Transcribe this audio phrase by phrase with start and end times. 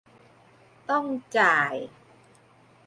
[0.89, 1.05] ต้อง
[1.37, 1.73] จ่าย